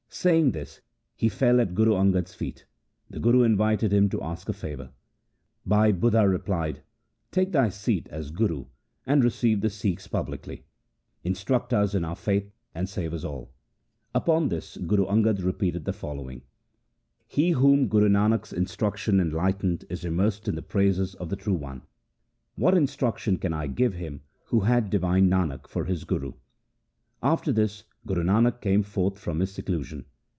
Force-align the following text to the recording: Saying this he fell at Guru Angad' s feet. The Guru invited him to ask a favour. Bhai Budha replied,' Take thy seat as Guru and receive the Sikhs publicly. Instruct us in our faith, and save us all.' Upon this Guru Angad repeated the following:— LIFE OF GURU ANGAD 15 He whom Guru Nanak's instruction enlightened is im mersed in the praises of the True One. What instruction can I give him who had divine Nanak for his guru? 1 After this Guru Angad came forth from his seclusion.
Saying 0.13 0.51
this 0.51 0.81
he 1.15 1.29
fell 1.29 1.61
at 1.61 1.73
Guru 1.73 1.93
Angad' 1.93 2.25
s 2.25 2.33
feet. 2.33 2.65
The 3.09 3.17
Guru 3.17 3.43
invited 3.43 3.93
him 3.93 4.09
to 4.09 4.21
ask 4.21 4.49
a 4.49 4.53
favour. 4.53 4.91
Bhai 5.65 5.93
Budha 5.93 6.29
replied,' 6.29 6.83
Take 7.31 7.53
thy 7.53 7.69
seat 7.69 8.09
as 8.09 8.29
Guru 8.29 8.65
and 9.07 9.23
receive 9.23 9.61
the 9.61 9.69
Sikhs 9.69 10.07
publicly. 10.07 10.65
Instruct 11.23 11.73
us 11.73 11.95
in 11.95 12.03
our 12.03 12.17
faith, 12.17 12.51
and 12.75 12.89
save 12.89 13.13
us 13.13 13.23
all.' 13.23 13.53
Upon 14.13 14.49
this 14.49 14.75
Guru 14.75 15.05
Angad 15.05 15.41
repeated 15.45 15.85
the 15.85 15.93
following:— 15.93 16.39
LIFE 16.39 16.41
OF 16.41 16.45
GURU 16.45 16.77
ANGAD 16.77 17.29
15 17.29 17.45
He 17.45 17.51
whom 17.51 17.87
Guru 17.87 18.09
Nanak's 18.09 18.51
instruction 18.51 19.21
enlightened 19.21 19.85
is 19.89 20.03
im 20.03 20.17
mersed 20.17 20.45
in 20.49 20.55
the 20.55 20.61
praises 20.61 21.15
of 21.15 21.29
the 21.29 21.37
True 21.37 21.53
One. 21.53 21.83
What 22.55 22.75
instruction 22.75 23.37
can 23.37 23.53
I 23.53 23.67
give 23.67 23.93
him 23.93 24.23
who 24.47 24.59
had 24.59 24.89
divine 24.89 25.29
Nanak 25.29 25.67
for 25.67 25.85
his 25.85 26.03
guru? 26.03 26.33
1 27.21 27.31
After 27.31 27.51
this 27.53 27.85
Guru 28.03 28.23
Angad 28.23 28.61
came 28.61 28.81
forth 28.81 29.19
from 29.19 29.39
his 29.41 29.51
seclusion. 29.53 30.05